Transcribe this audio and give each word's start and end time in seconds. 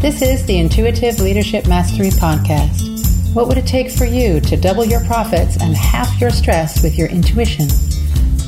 This 0.00 0.22
is 0.22 0.46
the 0.46 0.56
Intuitive 0.56 1.20
Leadership 1.20 1.68
Mastery 1.68 2.08
Podcast. 2.08 3.34
What 3.34 3.48
would 3.48 3.58
it 3.58 3.66
take 3.66 3.90
for 3.90 4.06
you 4.06 4.40
to 4.40 4.56
double 4.56 4.82
your 4.82 5.04
profits 5.04 5.60
and 5.60 5.76
half 5.76 6.18
your 6.18 6.30
stress 6.30 6.82
with 6.82 6.96
your 6.96 7.08
intuition? 7.08 7.68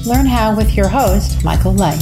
Learn 0.07 0.25
how 0.25 0.57
with 0.57 0.75
your 0.75 0.89
host, 0.89 1.45
Michael 1.45 1.75
Light. 1.75 2.01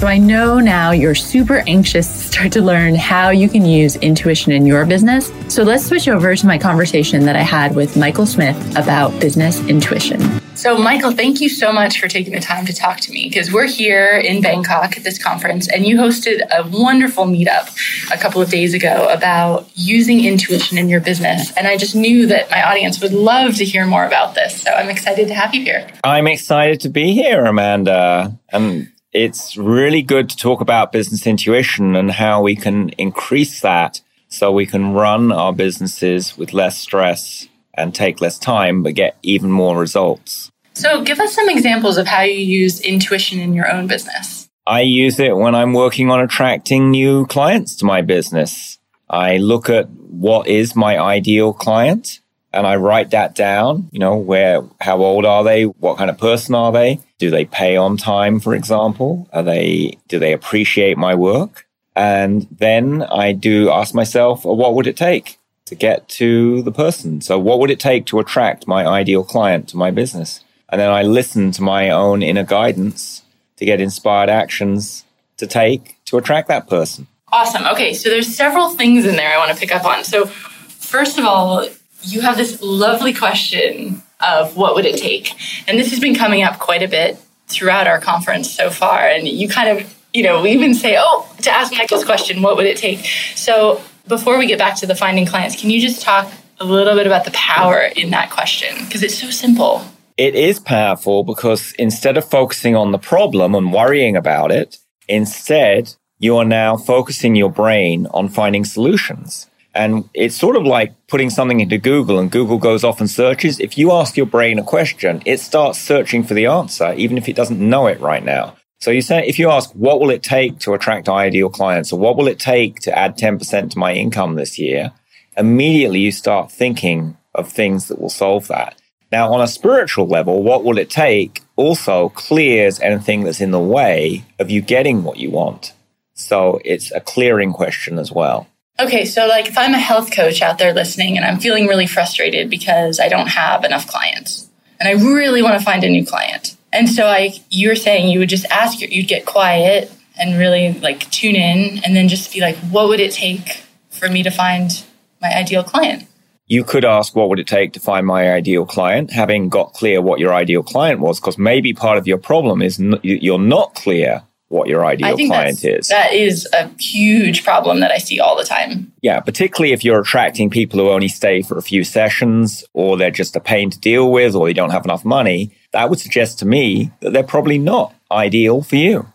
So 0.00 0.08
I 0.08 0.18
know 0.18 0.58
now 0.58 0.90
you're 0.90 1.14
super 1.14 1.62
anxious 1.68 2.08
to 2.08 2.18
start 2.18 2.52
to 2.54 2.60
learn 2.60 2.96
how 2.96 3.30
you 3.30 3.48
can 3.48 3.64
use 3.64 3.94
intuition 3.94 4.50
in 4.50 4.66
your 4.66 4.84
business. 4.84 5.30
So 5.46 5.62
let's 5.62 5.86
switch 5.86 6.08
over 6.08 6.34
to 6.34 6.46
my 6.48 6.58
conversation 6.58 7.24
that 7.26 7.36
I 7.36 7.42
had 7.42 7.76
with 7.76 7.96
Michael 7.96 8.26
Smith 8.26 8.76
about 8.76 9.18
business 9.20 9.60
intuition. 9.68 10.20
So, 10.64 10.78
Michael, 10.78 11.12
thank 11.12 11.42
you 11.42 11.50
so 11.50 11.74
much 11.74 12.00
for 12.00 12.08
taking 12.08 12.32
the 12.32 12.40
time 12.40 12.64
to 12.64 12.72
talk 12.72 12.98
to 13.00 13.12
me 13.12 13.28
because 13.28 13.52
we're 13.52 13.66
here 13.66 14.16
in 14.16 14.40
Bangkok 14.40 14.96
at 14.96 15.04
this 15.04 15.22
conference 15.22 15.68
and 15.68 15.84
you 15.84 15.98
hosted 15.98 16.40
a 16.50 16.66
wonderful 16.66 17.26
meetup 17.26 17.68
a 18.10 18.16
couple 18.16 18.40
of 18.40 18.48
days 18.48 18.72
ago 18.72 19.06
about 19.12 19.68
using 19.74 20.24
intuition 20.24 20.78
in 20.78 20.88
your 20.88 21.00
business. 21.00 21.54
And 21.58 21.66
I 21.66 21.76
just 21.76 21.94
knew 21.94 22.26
that 22.28 22.50
my 22.50 22.62
audience 22.62 22.98
would 23.02 23.12
love 23.12 23.56
to 23.56 23.64
hear 23.66 23.84
more 23.84 24.06
about 24.06 24.34
this. 24.36 24.62
So, 24.62 24.70
I'm 24.70 24.88
excited 24.88 25.28
to 25.28 25.34
have 25.34 25.54
you 25.54 25.64
here. 25.64 25.86
I'm 26.02 26.26
excited 26.26 26.80
to 26.80 26.88
be 26.88 27.12
here, 27.12 27.44
Amanda. 27.44 28.34
And 28.48 28.90
it's 29.12 29.58
really 29.58 30.00
good 30.00 30.30
to 30.30 30.36
talk 30.38 30.62
about 30.62 30.92
business 30.92 31.26
intuition 31.26 31.94
and 31.94 32.10
how 32.10 32.40
we 32.40 32.56
can 32.56 32.88
increase 32.96 33.60
that 33.60 34.00
so 34.28 34.50
we 34.50 34.64
can 34.64 34.94
run 34.94 35.30
our 35.30 35.52
businesses 35.52 36.38
with 36.38 36.54
less 36.54 36.78
stress 36.78 37.48
and 37.74 37.94
take 37.94 38.22
less 38.22 38.38
time, 38.38 38.82
but 38.82 38.94
get 38.94 39.18
even 39.22 39.50
more 39.50 39.78
results. 39.78 40.50
So, 40.74 41.02
give 41.02 41.20
us 41.20 41.34
some 41.34 41.48
examples 41.48 41.98
of 41.98 42.06
how 42.06 42.22
you 42.22 42.38
use 42.38 42.80
intuition 42.80 43.38
in 43.38 43.54
your 43.54 43.70
own 43.70 43.86
business. 43.86 44.48
I 44.66 44.80
use 44.80 45.20
it 45.20 45.36
when 45.36 45.54
I'm 45.54 45.72
working 45.72 46.10
on 46.10 46.20
attracting 46.20 46.90
new 46.90 47.26
clients 47.26 47.76
to 47.76 47.84
my 47.84 48.02
business. 48.02 48.78
I 49.08 49.36
look 49.36 49.68
at 49.68 49.88
what 49.90 50.48
is 50.48 50.74
my 50.74 50.98
ideal 50.98 51.52
client 51.52 52.20
and 52.54 52.66
I 52.66 52.76
write 52.76 53.10
that 53.10 53.34
down, 53.34 53.88
you 53.92 53.98
know, 53.98 54.16
where, 54.16 54.62
how 54.80 54.98
old 55.02 55.24
are 55.24 55.44
they? 55.44 55.64
What 55.64 55.98
kind 55.98 56.08
of 56.08 56.16
person 56.16 56.54
are 56.54 56.72
they? 56.72 57.00
Do 57.18 57.30
they 57.30 57.44
pay 57.44 57.76
on 57.76 57.96
time, 57.96 58.40
for 58.40 58.54
example? 58.54 59.28
Are 59.32 59.42
they, 59.42 59.98
do 60.08 60.18
they 60.18 60.32
appreciate 60.32 60.96
my 60.96 61.14
work? 61.14 61.66
And 61.96 62.46
then 62.50 63.02
I 63.02 63.32
do 63.32 63.70
ask 63.70 63.94
myself, 63.94 64.44
what 64.44 64.74
would 64.74 64.86
it 64.86 64.96
take 64.96 65.38
to 65.66 65.74
get 65.74 66.08
to 66.10 66.62
the 66.62 66.72
person? 66.72 67.20
So 67.20 67.38
what 67.38 67.58
would 67.58 67.70
it 67.70 67.80
take 67.80 68.06
to 68.06 68.18
attract 68.18 68.66
my 68.66 68.86
ideal 68.86 69.24
client 69.24 69.68
to 69.70 69.76
my 69.76 69.90
business? 69.90 70.42
And 70.74 70.80
then 70.80 70.90
I 70.90 71.02
listen 71.02 71.52
to 71.52 71.62
my 71.62 71.90
own 71.90 72.20
inner 72.20 72.42
guidance 72.42 73.22
to 73.58 73.64
get 73.64 73.80
inspired 73.80 74.28
actions 74.28 75.04
to 75.36 75.46
take 75.46 76.04
to 76.06 76.16
attract 76.16 76.48
that 76.48 76.68
person. 76.68 77.06
Awesome. 77.28 77.64
Okay. 77.66 77.94
So 77.94 78.08
there's 78.08 78.34
several 78.34 78.70
things 78.70 79.06
in 79.06 79.14
there 79.14 79.32
I 79.32 79.38
want 79.38 79.52
to 79.52 79.56
pick 79.56 79.72
up 79.72 79.84
on. 79.84 80.02
So 80.02 80.26
first 80.26 81.16
of 81.16 81.24
all, 81.24 81.64
you 82.02 82.22
have 82.22 82.36
this 82.36 82.60
lovely 82.60 83.14
question 83.14 84.02
of 84.18 84.56
what 84.56 84.74
would 84.74 84.84
it 84.84 84.96
take? 84.96 85.30
And 85.68 85.78
this 85.78 85.90
has 85.90 86.00
been 86.00 86.16
coming 86.16 86.42
up 86.42 86.58
quite 86.58 86.82
a 86.82 86.88
bit 86.88 87.18
throughout 87.46 87.86
our 87.86 88.00
conference 88.00 88.50
so 88.50 88.68
far. 88.68 88.98
And 88.98 89.28
you 89.28 89.48
kind 89.48 89.78
of, 89.78 89.94
you 90.12 90.24
know, 90.24 90.42
we 90.42 90.50
even 90.50 90.74
say, 90.74 90.96
oh, 90.98 91.32
to 91.42 91.52
ask 91.52 91.72
Michael's 91.72 92.04
question, 92.04 92.42
what 92.42 92.56
would 92.56 92.66
it 92.66 92.78
take? 92.78 93.06
So 93.36 93.80
before 94.08 94.38
we 94.38 94.48
get 94.48 94.58
back 94.58 94.76
to 94.78 94.86
the 94.86 94.96
finding 94.96 95.24
clients, 95.24 95.54
can 95.54 95.70
you 95.70 95.80
just 95.80 96.02
talk 96.02 96.32
a 96.58 96.64
little 96.64 96.96
bit 96.96 97.06
about 97.06 97.26
the 97.26 97.30
power 97.30 97.82
in 97.94 98.10
that 98.10 98.32
question? 98.32 98.74
Because 98.84 99.04
it's 99.04 99.16
so 99.16 99.30
simple. 99.30 99.84
It 100.16 100.36
is 100.36 100.60
powerful 100.60 101.24
because 101.24 101.72
instead 101.72 102.16
of 102.16 102.24
focusing 102.24 102.76
on 102.76 102.92
the 102.92 102.98
problem 102.98 103.52
and 103.54 103.72
worrying 103.72 104.16
about 104.16 104.52
it, 104.52 104.78
instead, 105.08 105.94
you 106.20 106.36
are 106.36 106.44
now 106.44 106.76
focusing 106.76 107.34
your 107.34 107.50
brain 107.50 108.06
on 108.14 108.28
finding 108.28 108.64
solutions. 108.64 109.48
And 109.74 110.08
it's 110.14 110.36
sort 110.36 110.54
of 110.54 110.62
like 110.62 110.94
putting 111.08 111.30
something 111.30 111.58
into 111.58 111.78
Google 111.78 112.20
and 112.20 112.30
Google 112.30 112.58
goes 112.58 112.84
off 112.84 113.00
and 113.00 113.10
searches. 113.10 113.58
If 113.58 113.76
you 113.76 113.90
ask 113.90 114.16
your 114.16 114.26
brain 114.26 114.60
a 114.60 114.62
question, 114.62 115.20
it 115.26 115.40
starts 115.40 115.80
searching 115.80 116.22
for 116.22 116.34
the 116.34 116.46
answer, 116.46 116.94
even 116.96 117.18
if 117.18 117.28
it 117.28 117.34
doesn't 117.34 117.58
know 117.58 117.88
it 117.88 117.98
right 117.98 118.24
now. 118.24 118.56
So 118.78 118.92
you 118.92 119.02
say, 119.02 119.26
if 119.26 119.40
you 119.40 119.50
ask, 119.50 119.72
what 119.72 119.98
will 119.98 120.10
it 120.10 120.22
take 120.22 120.60
to 120.60 120.74
attract 120.74 121.08
ideal 121.08 121.50
clients 121.50 121.92
or 121.92 121.98
what 121.98 122.16
will 122.16 122.28
it 122.28 122.38
take 122.38 122.78
to 122.80 122.96
add 122.96 123.18
10% 123.18 123.70
to 123.70 123.78
my 123.78 123.94
income 123.94 124.36
this 124.36 124.60
year? 124.60 124.92
Immediately 125.36 125.98
you 125.98 126.12
start 126.12 126.52
thinking 126.52 127.16
of 127.34 127.48
things 127.48 127.88
that 127.88 128.00
will 128.00 128.10
solve 128.10 128.46
that. 128.46 128.80
Now, 129.14 129.32
on 129.32 129.40
a 129.40 129.46
spiritual 129.46 130.08
level, 130.08 130.42
what 130.42 130.64
will 130.64 130.76
it 130.76 130.90
take 130.90 131.44
also 131.54 132.08
clears 132.10 132.80
anything 132.80 133.22
that's 133.22 133.40
in 133.40 133.52
the 133.52 133.60
way 133.60 134.24
of 134.40 134.50
you 134.50 134.60
getting 134.60 135.04
what 135.04 135.18
you 135.18 135.30
want. 135.30 135.72
So 136.14 136.60
it's 136.64 136.90
a 136.90 137.00
clearing 137.00 137.52
question 137.52 138.00
as 138.00 138.10
well. 138.10 138.48
Okay, 138.80 139.04
so 139.04 139.28
like 139.28 139.46
if 139.46 139.56
I'm 139.56 139.72
a 139.72 139.78
health 139.78 140.10
coach 140.10 140.42
out 140.42 140.58
there 140.58 140.74
listening 140.74 141.16
and 141.16 141.24
I'm 141.24 141.38
feeling 141.38 141.68
really 141.68 141.86
frustrated 141.86 142.50
because 142.50 142.98
I 142.98 143.08
don't 143.08 143.28
have 143.28 143.62
enough 143.62 143.86
clients 143.86 144.50
and 144.80 144.88
I 144.88 145.00
really 145.00 145.42
want 145.42 145.56
to 145.60 145.64
find 145.64 145.84
a 145.84 145.88
new 145.88 146.04
client. 146.04 146.56
And 146.72 146.88
so 146.88 147.06
I 147.06 147.34
you 147.50 147.68
were 147.68 147.76
saying 147.76 148.08
you 148.08 148.18
would 148.18 148.28
just 148.28 148.46
ask 148.46 148.80
you'd 148.80 149.06
get 149.06 149.26
quiet 149.26 149.92
and 150.18 150.36
really 150.36 150.72
like 150.80 151.08
tune 151.12 151.36
in 151.36 151.84
and 151.84 151.94
then 151.94 152.08
just 152.08 152.32
be 152.32 152.40
like 152.40 152.56
what 152.56 152.88
would 152.88 152.98
it 152.98 153.12
take 153.12 153.62
for 153.90 154.08
me 154.08 154.24
to 154.24 154.30
find 154.30 154.84
my 155.22 155.32
ideal 155.32 155.62
client? 155.62 156.08
You 156.46 156.62
could 156.64 156.84
ask 156.84 157.16
what 157.16 157.28
would 157.30 157.38
it 157.38 157.46
take 157.46 157.72
to 157.72 157.80
find 157.80 158.06
my 158.06 158.30
ideal 158.32 158.66
client, 158.66 159.10
having 159.10 159.48
got 159.48 159.72
clear 159.72 160.02
what 160.02 160.20
your 160.20 160.34
ideal 160.34 160.62
client 160.62 161.00
was 161.00 161.18
because 161.18 161.38
maybe 161.38 161.72
part 161.72 161.96
of 161.96 162.06
your 162.06 162.18
problem 162.18 162.60
is 162.60 162.78
n- 162.78 163.00
you're 163.02 163.38
not 163.38 163.74
clear 163.74 164.22
what 164.48 164.68
your 164.68 164.84
ideal 164.84 165.16
client 165.16 165.64
is. 165.64 165.88
That 165.88 166.12
is 166.12 166.46
a 166.52 166.68
huge 166.78 167.44
problem 167.44 167.80
that 167.80 167.90
I 167.90 167.98
see 167.98 168.20
all 168.20 168.36
the 168.36 168.44
time. 168.44 168.92
Yeah, 169.02 169.20
particularly 169.20 169.72
if 169.72 169.84
you're 169.84 170.00
attracting 170.00 170.50
people 170.50 170.78
who 170.78 170.90
only 170.90 171.08
stay 171.08 171.42
for 171.42 171.56
a 171.56 171.62
few 171.62 171.82
sessions 171.82 172.62
or 172.72 172.96
they're 172.96 173.10
just 173.10 173.34
a 173.36 173.40
pain 173.40 173.70
to 173.70 173.78
deal 173.80 174.12
with 174.12 174.34
or 174.34 174.46
they 174.46 174.52
don't 174.52 174.70
have 174.70 174.84
enough 174.84 175.04
money, 175.04 175.50
that 175.72 175.88
would 175.88 175.98
suggest 175.98 176.38
to 176.40 176.46
me 176.46 176.90
that 177.00 177.12
they're 177.12 177.22
probably 177.22 177.58
not 177.58 177.94
ideal 178.12 178.62
for 178.62 178.76
you. 178.76 179.06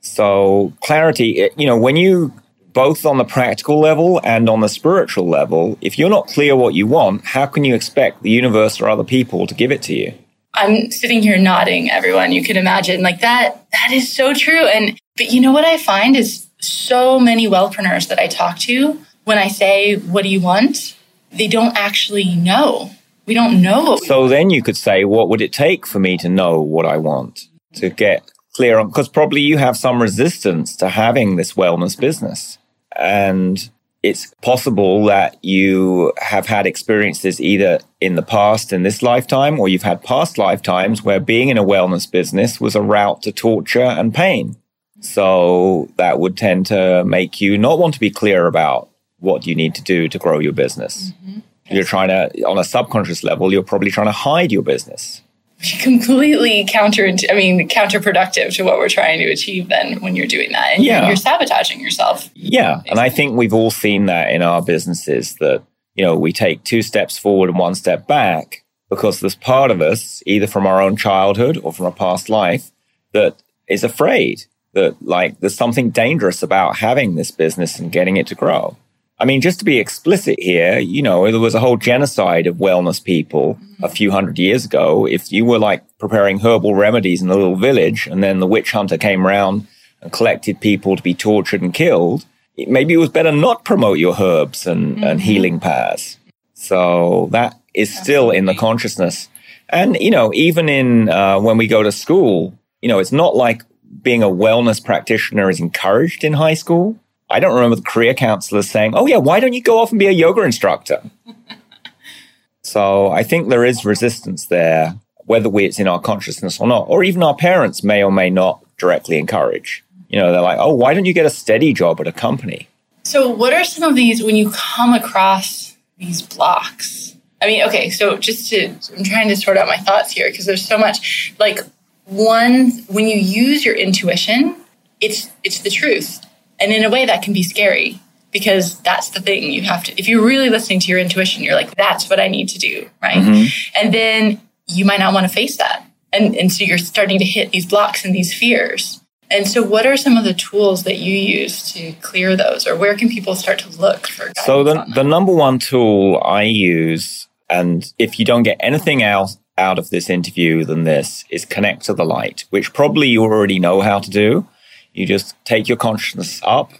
So, 0.00 0.72
clarity, 0.80 1.40
eh, 1.42 1.50
you 1.56 1.66
know, 1.66 1.76
when 1.76 1.96
you 1.96 2.32
both 2.72 3.04
on 3.04 3.18
the 3.18 3.24
practical 3.24 3.80
level 3.80 4.20
and 4.24 4.48
on 4.48 4.60
the 4.60 4.68
spiritual 4.68 5.28
level, 5.28 5.78
if 5.80 5.98
you're 5.98 6.10
not 6.10 6.28
clear 6.28 6.54
what 6.56 6.74
you 6.74 6.86
want, 6.86 7.24
how 7.24 7.46
can 7.46 7.64
you 7.64 7.74
expect 7.74 8.22
the 8.22 8.30
universe 8.30 8.80
or 8.80 8.88
other 8.88 9.04
people 9.04 9.46
to 9.46 9.54
give 9.54 9.72
it 9.72 9.82
to 9.82 9.94
you? 9.94 10.14
I'm 10.54 10.90
sitting 10.90 11.22
here 11.22 11.38
nodding, 11.38 11.90
everyone. 11.90 12.32
You 12.32 12.42
can 12.42 12.56
imagine 12.56 13.02
like 13.02 13.20
that, 13.20 13.66
that 13.72 13.92
is 13.92 14.12
so 14.12 14.34
true. 14.34 14.66
And, 14.66 14.98
but 15.16 15.30
you 15.30 15.40
know 15.40 15.52
what 15.52 15.64
I 15.64 15.78
find 15.78 16.16
is 16.16 16.46
so 16.60 17.18
many 17.20 17.46
wellpreneurs 17.46 18.08
that 18.08 18.18
I 18.18 18.26
talk 18.26 18.58
to, 18.60 19.00
when 19.24 19.38
I 19.38 19.48
say, 19.48 19.96
what 19.96 20.22
do 20.22 20.28
you 20.28 20.40
want? 20.40 20.96
They 21.32 21.46
don't 21.46 21.76
actually 21.76 22.34
know. 22.34 22.90
We 23.26 23.34
don't 23.34 23.62
know. 23.62 23.82
what 23.82 24.02
so 24.02 24.26
then 24.26 24.50
you 24.50 24.62
could 24.62 24.76
say, 24.76 25.04
what 25.04 25.28
would 25.28 25.40
it 25.40 25.52
take 25.52 25.86
for 25.86 26.00
me 26.00 26.16
to 26.18 26.28
know 26.28 26.60
what 26.60 26.84
I 26.84 26.96
want 26.96 27.46
to 27.74 27.88
get 27.88 28.28
clear 28.54 28.78
on? 28.78 28.88
Because 28.88 29.08
probably 29.08 29.40
you 29.40 29.56
have 29.58 29.76
some 29.76 30.02
resistance 30.02 30.74
to 30.76 30.88
having 30.88 31.36
this 31.36 31.52
wellness 31.52 31.98
business. 31.98 32.58
And 32.96 33.70
it's 34.02 34.34
possible 34.42 35.04
that 35.04 35.42
you 35.44 36.12
have 36.16 36.46
had 36.46 36.66
experiences 36.66 37.40
either 37.40 37.80
in 38.00 38.14
the 38.14 38.22
past 38.22 38.72
in 38.72 38.82
this 38.82 39.02
lifetime 39.02 39.60
or 39.60 39.68
you've 39.68 39.82
had 39.82 40.02
past 40.02 40.38
lifetimes 40.38 41.02
where 41.02 41.20
being 41.20 41.48
in 41.48 41.58
a 41.58 41.64
wellness 41.64 42.10
business 42.10 42.60
was 42.60 42.74
a 42.74 42.80
route 42.80 43.22
to 43.22 43.32
torture 43.32 43.82
and 43.82 44.14
pain. 44.14 44.56
So 45.00 45.90
that 45.96 46.18
would 46.18 46.36
tend 46.36 46.66
to 46.66 47.04
make 47.04 47.40
you 47.40 47.58
not 47.58 47.78
want 47.78 47.94
to 47.94 48.00
be 48.00 48.10
clear 48.10 48.46
about 48.46 48.88
what 49.18 49.46
you 49.46 49.54
need 49.54 49.74
to 49.74 49.82
do 49.82 50.08
to 50.08 50.18
grow 50.18 50.38
your 50.38 50.52
business. 50.52 51.12
Mm-hmm. 51.22 51.40
You're 51.70 51.84
trying 51.84 52.08
to, 52.08 52.42
on 52.44 52.58
a 52.58 52.64
subconscious 52.64 53.22
level, 53.22 53.52
you're 53.52 53.62
probably 53.62 53.90
trying 53.90 54.08
to 54.08 54.12
hide 54.12 54.50
your 54.50 54.62
business 54.62 55.22
completely 55.80 56.64
counter 56.68 57.06
I 57.06 57.34
mean 57.34 57.68
counterproductive 57.68 58.54
to 58.56 58.62
what 58.62 58.78
we're 58.78 58.88
trying 58.88 59.18
to 59.18 59.30
achieve 59.30 59.68
then 59.68 60.00
when 60.00 60.16
you're 60.16 60.26
doing 60.26 60.52
that 60.52 60.74
and 60.74 60.84
yeah. 60.84 61.00
you're, 61.00 61.08
you're 61.08 61.16
sabotaging 61.16 61.80
yourself. 61.80 62.30
Yeah, 62.34 62.76
basically. 62.76 62.90
and 62.90 63.00
I 63.00 63.10
think 63.10 63.36
we've 63.36 63.52
all 63.52 63.70
seen 63.70 64.06
that 64.06 64.30
in 64.30 64.42
our 64.42 64.62
businesses 64.62 65.34
that 65.36 65.62
you 65.94 66.04
know 66.04 66.16
we 66.16 66.32
take 66.32 66.64
two 66.64 66.82
steps 66.82 67.18
forward 67.18 67.50
and 67.50 67.58
one 67.58 67.74
step 67.74 68.06
back 68.06 68.64
because 68.88 69.20
there's 69.20 69.36
part 69.36 69.70
of 69.70 69.80
us 69.80 70.22
either 70.26 70.46
from 70.46 70.66
our 70.66 70.80
own 70.80 70.96
childhood 70.96 71.58
or 71.62 71.72
from 71.72 71.86
a 71.86 71.92
past 71.92 72.28
life 72.28 72.70
that 73.12 73.36
is 73.68 73.84
afraid 73.84 74.44
that 74.72 75.00
like 75.02 75.40
there's 75.40 75.56
something 75.56 75.90
dangerous 75.90 76.42
about 76.42 76.76
having 76.76 77.16
this 77.16 77.30
business 77.30 77.78
and 77.78 77.92
getting 77.92 78.16
it 78.16 78.26
to 78.28 78.34
grow. 78.34 78.76
I 79.20 79.26
mean, 79.26 79.42
just 79.42 79.58
to 79.58 79.66
be 79.66 79.78
explicit 79.78 80.40
here, 80.40 80.78
you 80.78 81.02
know, 81.02 81.30
there 81.30 81.38
was 81.38 81.54
a 81.54 81.60
whole 81.60 81.76
genocide 81.76 82.46
of 82.46 82.56
wellness 82.56 83.04
people 83.04 83.58
a 83.82 83.88
few 83.88 84.10
hundred 84.10 84.38
years 84.38 84.64
ago. 84.64 85.06
If 85.06 85.30
you 85.30 85.44
were 85.44 85.58
like 85.58 85.84
preparing 85.98 86.40
herbal 86.40 86.74
remedies 86.74 87.20
in 87.20 87.28
a 87.28 87.34
little 87.34 87.56
village 87.56 88.06
and 88.06 88.22
then 88.22 88.40
the 88.40 88.46
witch 88.46 88.72
hunter 88.72 88.96
came 88.96 89.26
around 89.26 89.66
and 90.00 90.10
collected 90.10 90.60
people 90.60 90.96
to 90.96 91.02
be 91.02 91.12
tortured 91.12 91.60
and 91.60 91.74
killed, 91.74 92.24
maybe 92.56 92.94
it 92.94 92.96
was 92.96 93.10
better 93.10 93.30
not 93.30 93.62
promote 93.62 93.98
your 93.98 94.16
herbs 94.18 94.66
and, 94.66 94.96
mm-hmm. 94.96 95.04
and 95.04 95.20
healing 95.20 95.60
paths. 95.60 96.16
So 96.54 97.28
that 97.30 97.60
is 97.74 97.94
still 97.94 98.30
in 98.30 98.46
the 98.46 98.54
consciousness. 98.54 99.28
And, 99.68 99.96
you 100.00 100.10
know, 100.10 100.32
even 100.32 100.70
in 100.70 101.10
uh, 101.10 101.38
when 101.40 101.58
we 101.58 101.66
go 101.66 101.82
to 101.82 101.92
school, 101.92 102.58
you 102.80 102.88
know, 102.88 102.98
it's 102.98 103.12
not 103.12 103.36
like 103.36 103.64
being 104.02 104.22
a 104.22 104.28
wellness 104.28 104.82
practitioner 104.82 105.50
is 105.50 105.60
encouraged 105.60 106.24
in 106.24 106.32
high 106.32 106.54
school. 106.54 106.98
I 107.30 107.40
don't 107.40 107.54
remember 107.54 107.76
the 107.76 107.82
career 107.82 108.14
counselors 108.14 108.68
saying, 108.70 108.94
oh, 108.94 109.06
yeah, 109.06 109.18
why 109.18 109.40
don't 109.40 109.52
you 109.52 109.62
go 109.62 109.78
off 109.78 109.90
and 109.90 109.98
be 109.98 110.08
a 110.08 110.12
yoga 110.12 110.42
instructor? 110.42 111.02
so 112.62 113.08
I 113.08 113.22
think 113.22 113.48
there 113.48 113.64
is 113.64 113.84
resistance 113.84 114.46
there, 114.46 114.96
whether 115.26 115.48
we, 115.48 115.64
it's 115.64 115.78
in 115.78 115.86
our 115.86 116.00
consciousness 116.00 116.60
or 116.60 116.66
not, 116.66 116.86
or 116.88 117.04
even 117.04 117.22
our 117.22 117.36
parents 117.36 117.84
may 117.84 118.02
or 118.02 118.10
may 118.10 118.30
not 118.30 118.64
directly 118.78 119.18
encourage. 119.18 119.84
You 120.08 120.18
know, 120.18 120.32
they're 120.32 120.40
like, 120.40 120.58
oh, 120.58 120.74
why 120.74 120.92
don't 120.92 121.04
you 121.04 121.12
get 121.12 121.24
a 121.24 121.30
steady 121.30 121.72
job 121.72 122.00
at 122.00 122.08
a 122.08 122.12
company? 122.12 122.68
So, 123.04 123.28
what 123.28 123.52
are 123.52 123.64
some 123.64 123.88
of 123.88 123.94
these 123.94 124.22
when 124.22 124.36
you 124.36 124.50
come 124.50 124.92
across 124.92 125.76
these 125.98 126.20
blocks? 126.20 127.16
I 127.40 127.46
mean, 127.46 127.62
okay, 127.68 127.90
so 127.90 128.18
just 128.18 128.50
to, 128.50 128.68
I'm 128.96 129.04
trying 129.04 129.28
to 129.28 129.36
sort 129.36 129.56
out 129.56 129.66
my 129.66 129.76
thoughts 129.76 130.12
here 130.12 130.28
because 130.28 130.46
there's 130.46 130.66
so 130.66 130.76
much. 130.76 131.32
Like, 131.38 131.60
one, 132.04 132.70
when 132.88 133.06
you 133.06 133.16
use 133.16 133.64
your 133.64 133.76
intuition, 133.76 134.56
it's 135.00 135.30
it's 135.44 135.60
the 135.60 135.70
truth, 135.70 136.20
and 136.60 136.72
in 136.72 136.84
a 136.84 136.90
way 136.90 137.06
that 137.06 137.22
can 137.22 137.32
be 137.32 137.42
scary 137.42 138.00
because 138.32 138.80
that's 138.80 139.10
the 139.10 139.20
thing 139.20 139.50
you 139.52 139.62
have 139.62 139.84
to. 139.84 139.98
If 139.98 140.08
you're 140.08 140.24
really 140.24 140.50
listening 140.50 140.80
to 140.80 140.88
your 140.88 140.98
intuition, 140.98 141.42
you're 141.42 141.54
like, 141.54 141.74
that's 141.74 142.08
what 142.08 142.20
I 142.20 142.28
need 142.28 142.48
to 142.50 142.58
do, 142.58 142.88
right? 143.02 143.18
Mm-hmm. 143.18 143.78
And 143.80 143.94
then 143.94 144.40
you 144.66 144.84
might 144.84 145.00
not 145.00 145.14
want 145.14 145.26
to 145.26 145.32
face 145.32 145.56
that, 145.56 145.84
and 146.12 146.36
and 146.36 146.52
so 146.52 146.64
you're 146.64 146.78
starting 146.78 147.18
to 147.18 147.24
hit 147.24 147.50
these 147.50 147.66
blocks 147.66 148.04
and 148.04 148.14
these 148.14 148.32
fears. 148.32 149.00
And 149.32 149.46
so, 149.46 149.62
what 149.62 149.86
are 149.86 149.96
some 149.96 150.16
of 150.16 150.24
the 150.24 150.34
tools 150.34 150.82
that 150.84 150.98
you 150.98 151.14
use 151.14 151.72
to 151.72 151.92
clear 152.00 152.36
those, 152.36 152.66
or 152.66 152.76
where 152.76 152.96
can 152.96 153.08
people 153.08 153.36
start 153.36 153.60
to 153.60 153.68
look 153.80 154.08
for? 154.08 154.32
So, 154.44 154.64
the, 154.64 154.84
the 154.94 155.04
number 155.04 155.32
one 155.32 155.60
tool 155.60 156.20
I 156.24 156.42
use, 156.42 157.28
and 157.48 157.92
if 157.98 158.18
you 158.18 158.24
don't 158.24 158.42
get 158.42 158.56
anything 158.58 159.02
else 159.02 159.38
out 159.56 159.78
of 159.78 159.90
this 159.90 160.10
interview 160.10 160.64
than 160.64 160.82
this, 160.82 161.24
is 161.30 161.44
connect 161.44 161.84
to 161.84 161.94
the 161.94 162.04
light, 162.04 162.44
which 162.50 162.72
probably 162.72 163.08
you 163.08 163.22
already 163.22 163.60
know 163.60 163.80
how 163.80 164.00
to 164.00 164.10
do. 164.10 164.48
You 164.92 165.06
just 165.06 165.34
take 165.44 165.68
your 165.68 165.76
consciousness 165.76 166.40
up 166.44 166.72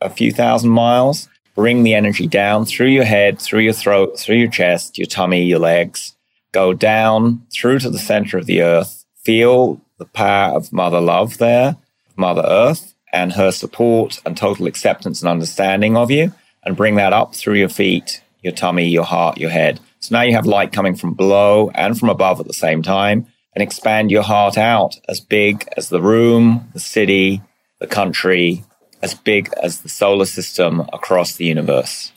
a 0.00 0.10
few 0.10 0.32
thousand 0.32 0.70
miles, 0.70 1.28
bring 1.54 1.82
the 1.82 1.94
energy 1.94 2.26
down 2.26 2.64
through 2.64 2.86
your 2.86 3.04
head, 3.04 3.40
through 3.40 3.60
your 3.60 3.72
throat, 3.72 4.18
through 4.18 4.36
your 4.36 4.50
chest, 4.50 4.96
your 4.98 5.06
tummy, 5.06 5.42
your 5.42 5.58
legs, 5.58 6.14
go 6.52 6.72
down 6.72 7.44
through 7.52 7.78
to 7.80 7.90
the 7.90 7.98
center 7.98 8.38
of 8.38 8.46
the 8.46 8.62
earth, 8.62 9.04
feel 9.24 9.80
the 9.98 10.04
power 10.04 10.54
of 10.54 10.72
Mother 10.72 11.00
Love 11.00 11.38
there 11.38 11.76
Mother 12.16 12.44
Earth 12.46 12.94
and 13.12 13.32
her 13.32 13.52
support 13.52 14.20
and 14.26 14.36
total 14.36 14.66
acceptance 14.66 15.22
and 15.22 15.30
understanding 15.30 15.96
of 15.96 16.10
you, 16.10 16.32
and 16.64 16.76
bring 16.76 16.96
that 16.96 17.12
up 17.12 17.34
through 17.34 17.54
your 17.54 17.68
feet, 17.68 18.20
your 18.42 18.52
tummy, 18.52 18.86
your 18.86 19.04
heart, 19.04 19.38
your 19.38 19.50
head. 19.50 19.80
So 20.00 20.14
now 20.14 20.22
you 20.22 20.34
have 20.34 20.46
light 20.46 20.72
coming 20.72 20.94
from 20.94 21.14
below 21.14 21.70
and 21.74 21.98
from 21.98 22.10
above 22.10 22.40
at 22.40 22.46
the 22.46 22.52
same 22.52 22.82
time, 22.82 23.26
and 23.54 23.62
expand 23.62 24.10
your 24.10 24.22
heart 24.22 24.58
out 24.58 24.96
as 25.08 25.20
big 25.20 25.66
as 25.76 25.88
the 25.88 26.02
room, 26.02 26.68
the 26.74 26.80
city, 26.80 27.40
the 27.78 27.86
country, 27.86 28.64
as 29.02 29.14
big 29.14 29.50
as 29.62 29.80
the 29.80 29.88
solar 29.88 30.26
system 30.26 30.80
across 30.92 31.36
the 31.36 31.44
universe. 31.44 32.12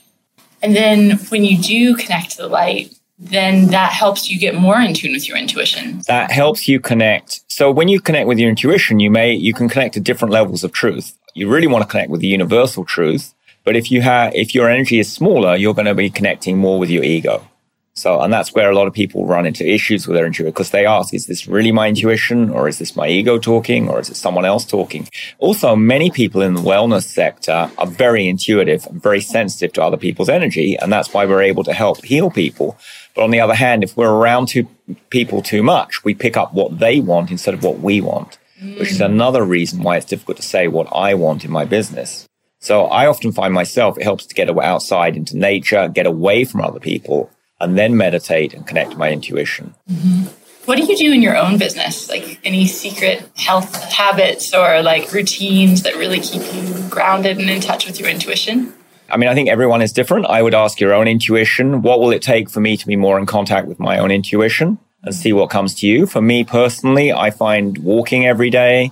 And 0.61 0.75
then 0.75 1.17
when 1.29 1.43
you 1.43 1.57
do 1.57 1.95
connect 1.95 2.31
to 2.31 2.37
the 2.37 2.47
light, 2.47 2.93
then 3.17 3.67
that 3.67 3.91
helps 3.91 4.29
you 4.29 4.39
get 4.39 4.55
more 4.55 4.79
in 4.79 4.93
tune 4.93 5.11
with 5.11 5.27
your 5.27 5.37
intuition. 5.37 6.01
That 6.07 6.31
helps 6.31 6.67
you 6.67 6.79
connect. 6.79 7.41
So 7.47 7.71
when 7.71 7.87
you 7.87 8.01
connect 8.01 8.27
with 8.27 8.39
your 8.39 8.49
intuition, 8.49 8.99
you 8.99 9.11
may 9.11 9.33
you 9.33 9.53
can 9.53 9.69
connect 9.69 9.93
to 9.93 9.99
different 9.99 10.33
levels 10.33 10.63
of 10.63 10.71
truth. 10.71 11.17
You 11.35 11.47
really 11.47 11.67
want 11.67 11.83
to 11.83 11.89
connect 11.89 12.09
with 12.09 12.21
the 12.21 12.27
universal 12.27 12.83
truth, 12.83 13.33
but 13.63 13.75
if 13.75 13.91
you 13.91 14.01
have 14.01 14.33
if 14.33 14.55
your 14.55 14.69
energy 14.69 14.97
is 14.97 15.11
smaller, 15.11 15.55
you're 15.55 15.75
going 15.75 15.85
to 15.85 15.93
be 15.93 16.09
connecting 16.09 16.57
more 16.57 16.79
with 16.79 16.89
your 16.89 17.03
ego. 17.03 17.47
So, 17.93 18.21
and 18.21 18.31
that's 18.31 18.53
where 18.53 18.71
a 18.71 18.75
lot 18.75 18.88
of 18.88 18.93
people 18.93 19.25
run 19.25 19.45
into 19.45 19.69
issues 19.69 20.07
with 20.07 20.15
their 20.15 20.25
intuition 20.25 20.51
because 20.51 20.71
they 20.71 20.85
ask, 20.85 21.13
is 21.13 21.27
this 21.27 21.47
really 21.47 21.71
my 21.71 21.89
intuition 21.89 22.49
or 22.49 22.67
is 22.67 22.79
this 22.79 22.95
my 22.95 23.07
ego 23.07 23.38
talking 23.38 23.89
or 23.89 23.99
is 23.99 24.09
it 24.09 24.15
someone 24.15 24.45
else 24.45 24.63
talking? 24.63 25.07
Also, 25.39 25.75
many 25.75 26.09
people 26.09 26.41
in 26.41 26.53
the 26.53 26.61
wellness 26.61 27.03
sector 27.03 27.69
are 27.77 27.88
very 27.88 28.27
intuitive 28.27 28.88
and 28.88 29.03
very 29.03 29.19
sensitive 29.19 29.73
to 29.73 29.83
other 29.83 29.97
people's 29.97 30.29
energy. 30.29 30.77
And 30.77 30.91
that's 30.91 31.13
why 31.13 31.25
we're 31.25 31.41
able 31.41 31.65
to 31.65 31.73
help 31.73 32.03
heal 32.03 32.29
people 32.31 32.77
but 33.13 33.23
on 33.23 33.31
the 33.31 33.39
other 33.39 33.55
hand, 33.55 33.83
if 33.83 33.97
we're 33.97 34.11
around 34.11 34.47
two 34.47 34.67
people 35.09 35.41
too 35.41 35.63
much, 35.63 36.03
we 36.03 36.13
pick 36.13 36.38
up 36.38 36.53
what 36.53 36.79
they 36.79 36.99
want 36.99 37.31
instead 37.31 37.53
of 37.53 37.63
what 37.63 37.79
we 37.79 38.01
want, 38.01 38.38
mm. 38.61 38.79
which 38.79 38.91
is 38.91 38.99
mm. 38.99 39.05
another 39.05 39.43
reason 39.43 39.83
why 39.83 39.97
it's 39.97 40.05
difficult 40.05 40.38
to 40.38 40.43
say 40.43 40.67
what 40.67 40.88
I 40.93 41.13
want 41.13 41.43
in 41.43 41.51
my 41.51 41.65
business. 41.65 42.27
So 42.59 42.85
I 42.85 43.07
often 43.07 43.31
find 43.31 43.53
myself, 43.53 43.97
it 43.97 44.03
helps 44.03 44.25
to 44.27 44.35
get 44.35 44.49
outside 44.49 45.17
into 45.17 45.35
nature, 45.35 45.88
get 45.88 46.05
away 46.05 46.43
from 46.43 46.61
other 46.61 46.79
people, 46.79 47.29
and 47.61 47.77
then 47.77 47.95
meditate 47.95 48.53
and 48.53 48.67
connect 48.67 48.97
my 48.97 49.11
intuition. 49.11 49.75
Mm-hmm. 49.89 50.23
What 50.65 50.77
do 50.77 50.85
you 50.85 50.95
do 50.95 51.11
in 51.11 51.21
your 51.21 51.35
own 51.35 51.57
business? 51.57 52.09
Like 52.09 52.39
any 52.43 52.67
secret 52.67 53.29
health 53.35 53.75
habits 53.91 54.53
or 54.53 54.81
like 54.81 55.11
routines 55.11 55.83
that 55.83 55.95
really 55.95 56.19
keep 56.19 56.41
you 56.53 56.89
grounded 56.89 57.39
and 57.39 57.49
in 57.49 57.61
touch 57.61 57.87
with 57.87 57.99
your 57.99 58.09
intuition? 58.09 58.73
I 59.09 59.17
mean, 59.17 59.27
I 59.27 59.33
think 59.33 59.49
everyone 59.49 59.81
is 59.81 59.91
different. 59.91 60.27
I 60.27 60.41
would 60.41 60.53
ask 60.53 60.79
your 60.79 60.93
own 60.93 61.07
intuition. 61.07 61.81
What 61.81 61.99
will 61.99 62.11
it 62.11 62.21
take 62.21 62.49
for 62.49 62.61
me 62.61 62.77
to 62.77 62.87
be 62.87 62.95
more 62.95 63.19
in 63.19 63.25
contact 63.25 63.67
with 63.67 63.79
my 63.79 63.97
own 63.97 64.11
intuition 64.11 64.77
and 65.03 65.13
see 65.13 65.33
what 65.33 65.49
comes 65.49 65.73
to 65.75 65.87
you? 65.87 66.05
For 66.05 66.21
me 66.21 66.43
personally, 66.43 67.11
I 67.11 67.31
find 67.31 67.77
walking 67.79 68.25
every 68.25 68.49
day, 68.49 68.91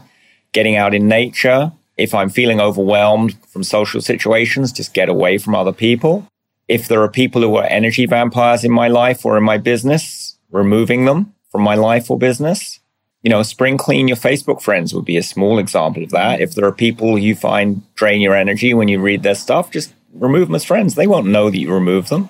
getting 0.52 0.76
out 0.76 0.94
in 0.94 1.08
nature. 1.08 1.72
If 1.98 2.14
I'm 2.16 2.30
feeling 2.30 2.60
overwhelmed 2.60 3.38
from 3.48 3.64
social 3.64 4.02
situations, 4.02 4.72
just 4.72 4.94
get 4.94 5.08
away 5.08 5.38
from 5.38 5.56
other 5.56 5.74
people. 5.74 6.28
If 6.70 6.88
there 6.88 7.02
are 7.02 7.10
people 7.10 7.42
who 7.42 7.56
are 7.58 7.66
energy 7.66 8.06
vampires 8.06 8.64
in 8.64 8.72
my 8.72 8.88
life 8.88 9.26
or 9.26 9.38
in 9.38 9.44
my 9.44 9.58
business, 9.58 10.38
removing 10.52 11.06
them 11.06 11.34
from 11.52 11.62
my 11.62 11.76
life 11.76 12.10
or 12.10 12.18
business. 12.18 12.80
You 13.24 13.30
know, 13.30 13.44
spring 13.44 13.78
clean 13.78 14.08
your 14.08 14.18
Facebook 14.18 14.62
friends 14.62 14.94
would 14.94 15.06
be 15.06 15.18
a 15.18 15.24
small 15.24 15.60
example 15.60 16.04
of 16.04 16.12
that. 16.12 16.40
If 16.40 16.56
there 16.56 16.66
are 16.66 16.72
people 16.72 17.18
you 17.18 17.36
find 17.36 17.82
drain 17.96 18.22
your 18.22 18.36
energy 18.36 18.74
when 18.74 18.88
you 18.88 19.00
read 19.00 19.24
their 19.24 19.36
stuff, 19.36 19.72
just 19.72 19.94
remove 20.14 20.48
them 20.48 20.56
as 20.56 20.64
friends. 20.64 20.96
They 20.96 21.08
won't 21.08 21.28
know 21.28 21.50
that 21.50 21.58
you 21.58 21.74
remove 21.74 22.08
them. 22.08 22.30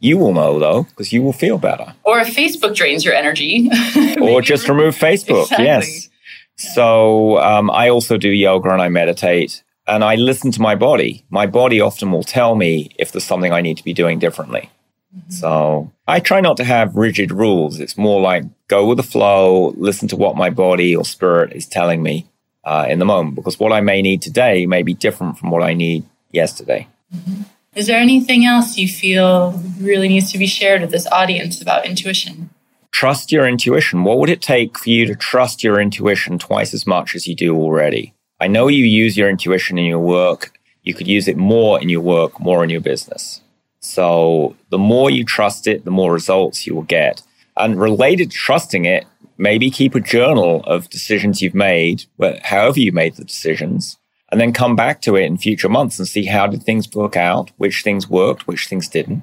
You 0.00 0.16
will 0.16 0.32
know 0.32 0.60
though, 0.60 0.84
because 0.84 1.12
you 1.12 1.22
will 1.22 1.32
feel 1.32 1.58
better. 1.58 1.94
Or 2.04 2.20
if 2.20 2.34
Facebook 2.34 2.76
drains 2.76 3.04
your 3.04 3.14
energy, 3.14 3.68
or 4.20 4.40
just 4.40 4.68
remove 4.68 4.96
Facebook. 4.96 5.42
Exactly. 5.42 5.64
Yes. 5.64 6.08
So 6.54 7.38
um, 7.38 7.68
I 7.70 7.88
also 7.88 8.16
do 8.16 8.28
yoga 8.28 8.70
and 8.70 8.80
I 8.80 8.88
meditate 8.88 9.64
and 9.88 10.04
I 10.04 10.14
listen 10.16 10.52
to 10.52 10.60
my 10.60 10.74
body. 10.74 11.24
My 11.30 11.46
body 11.46 11.80
often 11.80 12.12
will 12.12 12.22
tell 12.22 12.54
me 12.54 12.90
if 12.98 13.10
there's 13.10 13.24
something 13.24 13.52
I 13.52 13.62
need 13.62 13.78
to 13.78 13.84
be 13.84 13.94
doing 13.94 14.18
differently. 14.18 14.70
Mm-hmm. 15.16 15.30
So 15.30 15.90
I 16.06 16.20
try 16.20 16.40
not 16.40 16.58
to 16.58 16.64
have 16.64 16.94
rigid 16.94 17.32
rules. 17.32 17.80
It's 17.80 17.96
more 17.96 18.20
like 18.20 18.44
go 18.68 18.86
with 18.86 18.98
the 18.98 19.02
flow, 19.02 19.70
listen 19.76 20.06
to 20.08 20.16
what 20.16 20.36
my 20.36 20.50
body 20.50 20.94
or 20.94 21.04
spirit 21.04 21.52
is 21.52 21.66
telling 21.66 22.02
me 22.02 22.26
uh, 22.64 22.86
in 22.88 22.98
the 22.98 23.04
moment, 23.04 23.34
because 23.34 23.58
what 23.58 23.72
I 23.72 23.80
may 23.80 24.02
need 24.02 24.20
today 24.20 24.66
may 24.66 24.82
be 24.82 24.94
different 24.94 25.38
from 25.38 25.50
what 25.50 25.62
I 25.62 25.72
need 25.72 26.04
yesterday. 26.30 26.86
Mm-hmm. 27.14 27.42
Is 27.74 27.86
there 27.86 27.98
anything 27.98 28.44
else 28.44 28.76
you 28.76 28.88
feel 28.88 29.62
really 29.80 30.08
needs 30.08 30.32
to 30.32 30.38
be 30.38 30.46
shared 30.46 30.82
with 30.82 30.90
this 30.90 31.06
audience 31.06 31.62
about 31.62 31.86
intuition? 31.86 32.50
Trust 32.90 33.30
your 33.30 33.46
intuition. 33.46 34.04
What 34.04 34.18
would 34.18 34.30
it 34.30 34.42
take 34.42 34.78
for 34.78 34.90
you 34.90 35.06
to 35.06 35.14
trust 35.14 35.62
your 35.62 35.80
intuition 35.80 36.38
twice 36.38 36.74
as 36.74 36.86
much 36.86 37.14
as 37.14 37.28
you 37.28 37.34
do 37.34 37.56
already? 37.56 38.14
I 38.40 38.46
know 38.46 38.68
you 38.68 38.84
use 38.84 39.16
your 39.16 39.28
intuition 39.28 39.78
in 39.78 39.84
your 39.86 39.98
work. 39.98 40.58
You 40.82 40.94
could 40.94 41.08
use 41.08 41.26
it 41.28 41.36
more 41.36 41.80
in 41.80 41.88
your 41.88 42.00
work, 42.00 42.38
more 42.38 42.62
in 42.62 42.70
your 42.70 42.80
business. 42.80 43.40
So 43.80 44.56
the 44.70 44.78
more 44.78 45.10
you 45.10 45.24
trust 45.24 45.66
it, 45.66 45.84
the 45.84 45.90
more 45.90 46.12
results 46.12 46.66
you 46.66 46.74
will 46.74 46.82
get. 46.82 47.22
And 47.56 47.80
related 47.80 48.30
to 48.30 48.36
trusting 48.36 48.84
it, 48.84 49.04
maybe 49.36 49.70
keep 49.70 49.94
a 49.94 50.00
journal 50.00 50.62
of 50.64 50.90
decisions 50.90 51.42
you've 51.42 51.54
made, 51.54 52.04
however 52.44 52.78
you 52.78 52.92
made 52.92 53.16
the 53.16 53.24
decisions, 53.24 53.98
and 54.30 54.40
then 54.40 54.52
come 54.52 54.76
back 54.76 55.00
to 55.02 55.16
it 55.16 55.24
in 55.24 55.38
future 55.38 55.68
months 55.68 55.98
and 55.98 56.06
see 56.06 56.26
how 56.26 56.46
did 56.46 56.62
things 56.62 56.92
work 56.94 57.16
out, 57.16 57.50
which 57.56 57.82
things 57.82 58.08
worked, 58.08 58.46
which 58.46 58.66
things 58.66 58.88
didn't. 58.88 59.22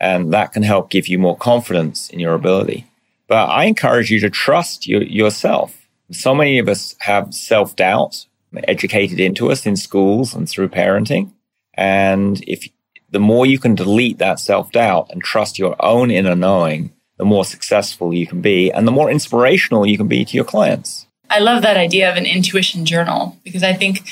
And 0.00 0.32
that 0.32 0.52
can 0.52 0.62
help 0.62 0.90
give 0.90 1.08
you 1.08 1.18
more 1.18 1.36
confidence 1.36 2.10
in 2.10 2.18
your 2.20 2.34
ability. 2.34 2.86
But 3.28 3.48
I 3.48 3.64
encourage 3.64 4.10
you 4.10 4.20
to 4.20 4.30
trust 4.30 4.86
your, 4.86 5.02
yourself. 5.02 5.86
So 6.10 6.34
many 6.34 6.58
of 6.58 6.68
us 6.68 6.94
have 7.00 7.34
self 7.34 7.76
doubt 7.76 8.26
educated 8.64 9.20
into 9.20 9.50
us 9.50 9.66
in 9.66 9.76
schools 9.76 10.34
and 10.34 10.48
through 10.48 10.68
parenting. 10.68 11.32
And 11.74 12.42
if 12.46 12.68
the 13.10 13.20
more 13.20 13.46
you 13.46 13.58
can 13.58 13.74
delete 13.74 14.18
that 14.18 14.40
self 14.40 14.72
doubt 14.72 15.10
and 15.10 15.22
trust 15.22 15.58
your 15.58 15.76
own 15.84 16.10
inner 16.10 16.34
knowing, 16.34 16.92
the 17.18 17.24
more 17.24 17.44
successful 17.44 18.12
you 18.12 18.26
can 18.26 18.40
be 18.40 18.70
and 18.70 18.86
the 18.86 18.92
more 18.92 19.10
inspirational 19.10 19.86
you 19.86 19.96
can 19.96 20.08
be 20.08 20.24
to 20.24 20.36
your 20.36 20.44
clients. 20.44 21.06
I 21.28 21.40
love 21.40 21.62
that 21.62 21.76
idea 21.76 22.10
of 22.10 22.16
an 22.16 22.26
intuition 22.26 22.84
journal 22.84 23.36
because 23.42 23.62
I 23.62 23.72
think 23.72 24.08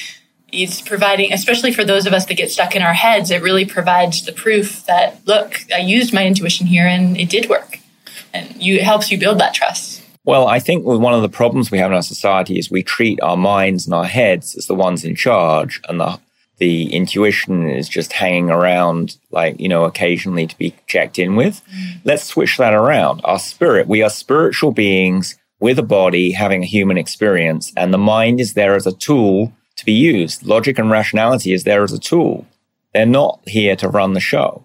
it's 0.51 0.81
providing, 0.81 1.33
especially 1.33 1.73
for 1.73 1.85
those 1.85 2.07
of 2.07 2.13
us 2.13 2.27
that 2.27 2.35
get 2.35 2.51
stuck 2.51 2.75
in 2.75 2.83
our 2.83 2.93
heads, 2.93 3.31
it 3.31 3.43
really 3.43 3.65
provides 3.65 4.25
the 4.25 4.33
proof 4.33 4.85
that, 4.87 5.21
look, 5.27 5.61
I 5.73 5.79
used 5.79 6.15
my 6.15 6.27
intuition 6.27 6.67
here 6.67 6.87
and 6.87 7.17
it 7.17 7.29
did 7.29 7.49
work. 7.49 7.79
And 8.33 8.63
you, 8.63 8.77
it 8.77 8.83
helps 8.83 9.11
you 9.11 9.19
build 9.19 9.39
that 9.39 9.55
trust. 9.55 9.94
Well, 10.25 10.49
I 10.49 10.59
think 10.59 10.85
one 10.85 11.13
of 11.13 11.23
the 11.23 11.29
problems 11.29 11.71
we 11.71 11.79
have 11.79 11.91
in 11.91 11.97
our 11.97 12.03
society 12.03 12.59
is 12.59 12.71
we 12.71 12.83
treat 12.83 13.21
our 13.21 13.37
minds 13.37 13.85
and 13.85 13.95
our 13.95 14.07
heads 14.07 14.57
as 14.57 14.67
the 14.67 14.75
ones 14.75 15.05
in 15.05 15.15
charge, 15.15 15.81
and 15.89 16.01
the 16.01 16.19
the 16.59 16.93
intuition 16.95 17.69
is 17.69 17.89
just 17.89 18.13
hanging 18.13 18.49
around, 18.49 19.17
like, 19.33 19.59
you 19.59 19.69
know, 19.69 19.85
occasionally 19.85 20.47
to 20.47 20.57
be 20.57 20.73
checked 20.87 21.19
in 21.19 21.35
with. 21.35 21.61
Mm. 21.67 22.01
Let's 22.05 22.23
switch 22.23 22.59
that 22.59 22.73
around. 22.73 23.23
Our 23.25 23.41
spirit, 23.41 23.89
we 23.89 24.03
are 24.03 24.09
spiritual 24.09 24.71
beings 24.71 25.37
with 25.59 25.81
a 25.81 25.83
body 25.83 26.31
having 26.31 26.63
a 26.63 26.67
human 26.67 26.97
experience, 26.97 27.73
and 27.77 27.93
the 27.93 27.99
mind 27.99 28.41
is 28.41 28.55
there 28.55 28.77
as 28.77 28.87
a 28.87 28.93
tool 28.93 29.53
to 29.77 29.85
be 29.85 29.93
used. 29.93 30.47
Logic 30.47 30.79
and 30.79 30.91
rationality 30.91 31.53
is 31.53 31.65
there 31.65 31.83
as 31.83 31.93
a 31.93 31.99
tool. 31.99 32.47
They're 32.93 33.07
not 33.07 33.41
here 33.49 33.75
to 33.77 33.89
run 33.89 34.13
the 34.13 34.21
show. 34.21 34.64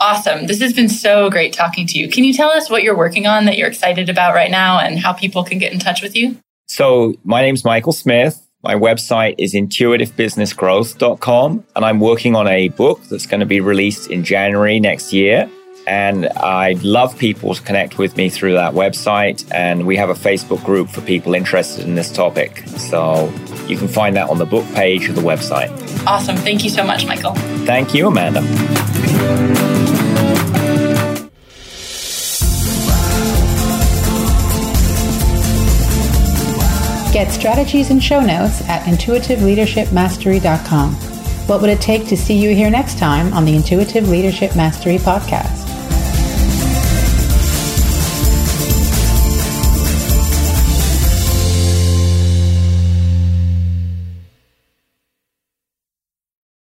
Awesome. 0.00 0.46
This 0.46 0.60
has 0.60 0.72
been 0.72 0.88
so 0.88 1.28
great 1.28 1.52
talking 1.52 1.86
to 1.88 1.98
you. 1.98 2.08
Can 2.08 2.22
you 2.22 2.32
tell 2.32 2.50
us 2.50 2.70
what 2.70 2.84
you're 2.84 2.96
working 2.96 3.26
on 3.26 3.46
that 3.46 3.58
you're 3.58 3.68
excited 3.68 4.08
about 4.08 4.34
right 4.34 4.50
now 4.50 4.78
and 4.78 4.96
how 4.98 5.12
people 5.12 5.42
can 5.42 5.58
get 5.58 5.72
in 5.72 5.80
touch 5.80 6.02
with 6.02 6.14
you? 6.14 6.36
So, 6.66 7.14
my 7.24 7.42
name's 7.42 7.64
Michael 7.64 7.92
Smith. 7.92 8.48
My 8.62 8.74
website 8.74 9.34
is 9.38 9.54
intuitivebusinessgrowth.com, 9.54 11.64
and 11.76 11.84
I'm 11.84 12.00
working 12.00 12.34
on 12.34 12.48
a 12.48 12.70
book 12.70 13.00
that's 13.04 13.26
going 13.26 13.38
to 13.40 13.46
be 13.46 13.60
released 13.60 14.10
in 14.10 14.24
January 14.24 14.80
next 14.80 15.12
year. 15.12 15.48
And 15.86 16.26
I'd 16.26 16.82
love 16.82 17.16
people 17.18 17.54
to 17.54 17.62
connect 17.62 17.98
with 17.98 18.16
me 18.16 18.28
through 18.28 18.54
that 18.54 18.74
website. 18.74 19.48
And 19.52 19.86
we 19.86 19.96
have 19.96 20.10
a 20.10 20.14
Facebook 20.14 20.64
group 20.64 20.88
for 20.90 21.00
people 21.00 21.34
interested 21.34 21.86
in 21.86 21.94
this 21.94 22.12
topic. 22.12 22.64
So 22.76 23.32
you 23.66 23.78
can 23.78 23.88
find 23.88 24.14
that 24.16 24.28
on 24.28 24.36
the 24.36 24.44
book 24.44 24.66
page 24.74 25.08
of 25.08 25.14
the 25.14 25.22
website. 25.22 25.70
Awesome. 26.06 26.36
Thank 26.36 26.62
you 26.62 26.68
so 26.68 26.84
much, 26.84 27.06
Michael. 27.06 27.32
Thank 27.64 27.94
you, 27.94 28.08
Amanda. 28.08 28.42
Get 37.18 37.32
strategies 37.32 37.90
and 37.90 38.00
show 38.00 38.20
notes 38.20 38.62
at 38.68 38.82
intuitiveleadershipmastery.com. 38.82 40.94
What 41.48 41.60
would 41.60 41.70
it 41.70 41.80
take 41.80 42.06
to 42.06 42.16
see 42.16 42.38
you 42.38 42.54
here 42.54 42.70
next 42.70 42.96
time 42.96 43.32
on 43.32 43.44
the 43.44 43.56
Intuitive 43.56 44.08
Leadership 44.08 44.54
Mastery 44.54 44.98
Podcast? 44.98 45.67